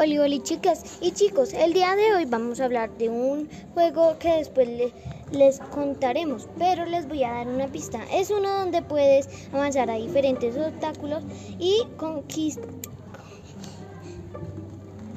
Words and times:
Hola, 0.00 0.22
hola 0.22 0.40
chicas 0.44 0.98
y 1.00 1.10
chicos, 1.10 1.52
el 1.52 1.72
día 1.72 1.96
de 1.96 2.14
hoy 2.14 2.24
vamos 2.24 2.60
a 2.60 2.66
hablar 2.66 2.88
de 2.98 3.08
un 3.08 3.48
juego 3.74 4.16
que 4.20 4.30
después 4.36 4.92
les 5.32 5.58
contaremos, 5.58 6.48
pero 6.56 6.86
les 6.86 7.08
voy 7.08 7.24
a 7.24 7.32
dar 7.32 7.48
una 7.48 7.66
pista. 7.66 7.98
Es 8.12 8.30
uno 8.30 8.48
donde 8.60 8.80
puedes 8.80 9.28
avanzar 9.52 9.90
a 9.90 9.94
diferentes 9.94 10.56
obstáculos 10.56 11.24
y 11.58 11.82
conquistar. 11.96 12.68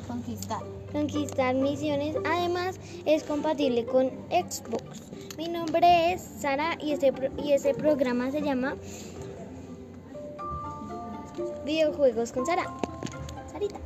Conquistar. 0.08 0.64
Conquistar 0.92 1.54
misiones. 1.54 2.16
Además, 2.26 2.80
es 3.06 3.22
compatible 3.22 3.86
con 3.86 4.10
Xbox. 4.32 5.12
Mi 5.38 5.48
nombre 5.48 6.14
es 6.14 6.24
Sara 6.24 6.76
y 6.82 6.94
este, 6.94 7.14
y 7.44 7.52
este 7.52 7.76
programa 7.76 8.32
se 8.32 8.42
llama 8.42 8.76
Videojuegos 11.66 12.32
con 12.32 12.48
Sara. 12.48 12.66
Sarita. 13.52 13.80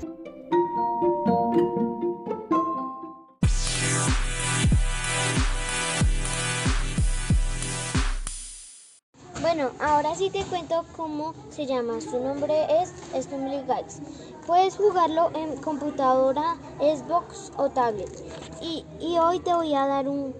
Bueno, 9.55 9.71
ahora 9.79 10.13
sí 10.15 10.29
te 10.29 10.43
cuento 10.43 10.83
cómo 10.97 11.33
se 11.49 11.65
llama. 11.65 12.01
Su 12.01 12.19
nombre 12.19 12.65
es 12.81 12.91
Stumbly 13.23 13.61
Guys. 13.61 14.01
Puedes 14.45 14.75
jugarlo 14.75 15.31
en 15.33 15.55
computadora, 15.61 16.57
Xbox 16.77 17.53
o 17.55 17.69
tablet. 17.69 18.11
Y, 18.59 18.83
hoy 19.17 19.39
te 19.39 19.53
voy 19.53 19.73
a 19.73 19.87
dar 19.87 20.09
un 20.09 20.35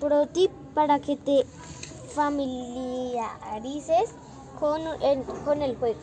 pro 0.00 0.26
tip 0.26 0.50
para 0.74 0.98
que 0.98 1.14
te 1.14 1.46
familiarices 2.12 4.10
con 4.58 4.82
con 5.44 5.62
el 5.62 5.76
juego. 5.76 6.00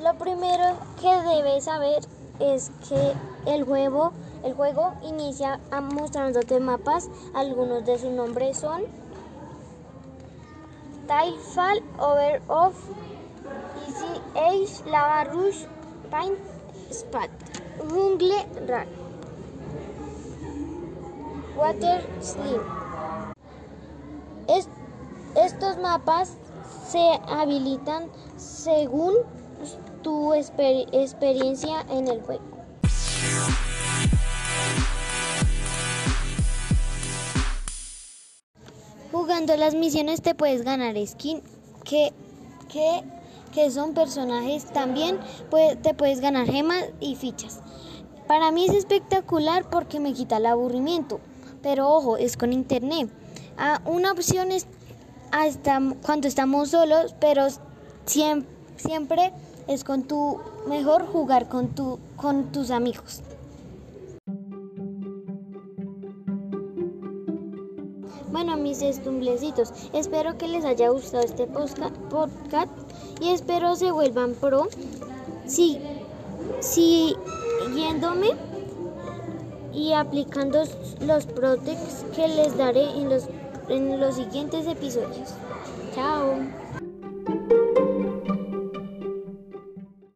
Lo 0.00 0.14
primero 0.14 0.78
que 0.98 1.14
debes 1.14 1.64
saber 1.64 2.02
es 2.40 2.72
que 2.88 3.12
el 3.44 3.64
juego 3.64 4.14
el 4.42 4.54
juego 4.54 4.94
inicia 5.02 5.60
mostrándote 5.94 6.58
mapas. 6.58 7.08
Algunos 7.34 7.84
de 7.84 7.98
sus 7.98 8.10
nombres 8.10 8.58
son 8.58 8.82
Tilefall, 11.06 11.80
Over 11.98 12.40
of 12.48 12.74
Easy 13.86 14.20
Age, 14.36 14.86
Lava 14.86 15.30
Rush, 15.30 15.66
Pine 16.10 16.36
Spat, 16.90 17.30
Jungle 17.78 18.46
Rat, 18.68 18.88
Water 21.56 22.02
Slim. 22.20 22.60
estos 25.34 25.78
mapas 25.78 26.36
se 26.88 27.20
habilitan 27.28 28.10
según 28.36 29.14
tu 30.02 30.34
experiencia 30.34 31.84
en 31.88 32.08
el 32.08 32.22
juego. 32.22 32.42
Jugando 39.22 39.56
las 39.56 39.76
misiones 39.76 40.20
te 40.20 40.34
puedes 40.34 40.62
ganar 40.64 40.96
skin 41.06 41.42
que, 41.84 42.12
que, 42.68 43.04
que 43.54 43.70
son 43.70 43.94
personajes. 43.94 44.64
También 44.64 45.20
te 45.80 45.94
puedes 45.94 46.20
ganar 46.20 46.48
gemas 46.48 46.86
y 46.98 47.14
fichas. 47.14 47.60
Para 48.26 48.50
mí 48.50 48.66
es 48.66 48.74
espectacular 48.74 49.70
porque 49.70 50.00
me 50.00 50.12
quita 50.12 50.38
el 50.38 50.46
aburrimiento. 50.46 51.20
Pero 51.62 51.88
ojo, 51.88 52.16
es 52.16 52.36
con 52.36 52.52
internet. 52.52 53.10
Ah, 53.56 53.80
una 53.84 54.10
opción 54.10 54.50
es 54.50 54.66
hasta 55.30 55.80
cuando 56.04 56.26
estamos 56.26 56.70
solos, 56.70 57.14
pero 57.20 57.46
siempre, 58.06 58.50
siempre 58.74 59.32
es 59.68 59.84
con 59.84 60.02
tu 60.02 60.40
mejor 60.66 61.06
jugar 61.06 61.48
con, 61.48 61.76
tu, 61.76 62.00
con 62.16 62.50
tus 62.50 62.72
amigos. 62.72 63.22
Bueno, 68.32 68.56
mis 68.56 68.80
estumblecitos, 68.80 69.72
espero 69.92 70.38
que 70.38 70.48
les 70.48 70.64
haya 70.64 70.88
gustado 70.88 71.22
este 71.22 71.46
podcast 71.46 72.70
y 73.20 73.28
espero 73.28 73.76
se 73.76 73.92
vuelvan 73.92 74.34
pro. 74.34 74.68
Sí, 75.46 75.78
siguiéndome 76.60 78.30
y 79.74 79.92
aplicando 79.92 80.62
los 81.00 81.26
protex 81.26 82.04
que 82.16 82.26
les 82.26 82.56
daré 82.56 82.84
en 82.96 83.10
los, 83.10 83.24
en 83.68 84.00
los 84.00 84.16
siguientes 84.16 84.66
episodios. 84.66 85.34
Chao. 85.94 86.36